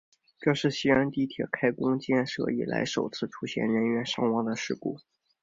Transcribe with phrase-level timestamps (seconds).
[0.39, 4.97] 这是西安地铁开工建设以来首次出现人员伤亡的事故。